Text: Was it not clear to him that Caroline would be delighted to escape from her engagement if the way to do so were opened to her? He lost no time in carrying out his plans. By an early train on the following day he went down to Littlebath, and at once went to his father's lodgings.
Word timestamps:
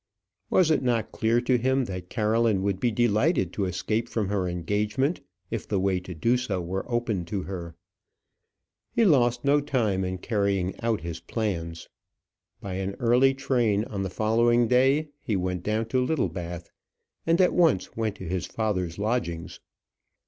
Was 0.49 0.71
it 0.71 0.81
not 0.81 1.11
clear 1.11 1.39
to 1.41 1.59
him 1.59 1.85
that 1.85 2.09
Caroline 2.09 2.63
would 2.63 2.79
be 2.79 2.89
delighted 2.89 3.53
to 3.53 3.65
escape 3.65 4.09
from 4.09 4.29
her 4.29 4.47
engagement 4.47 5.21
if 5.51 5.67
the 5.67 5.79
way 5.79 5.99
to 5.99 6.15
do 6.15 6.37
so 6.37 6.59
were 6.59 6.89
opened 6.91 7.27
to 7.27 7.43
her? 7.43 7.75
He 8.91 9.05
lost 9.05 9.45
no 9.45 9.59
time 9.61 10.03
in 10.03 10.17
carrying 10.17 10.73
out 10.81 11.01
his 11.01 11.19
plans. 11.19 11.87
By 12.59 12.77
an 12.77 12.95
early 12.99 13.35
train 13.35 13.83
on 13.85 14.01
the 14.01 14.09
following 14.09 14.67
day 14.67 15.09
he 15.21 15.35
went 15.35 15.61
down 15.61 15.85
to 15.89 16.03
Littlebath, 16.03 16.71
and 17.27 17.39
at 17.39 17.53
once 17.53 17.95
went 17.95 18.15
to 18.15 18.27
his 18.27 18.47
father's 18.47 18.97
lodgings. 18.97 19.59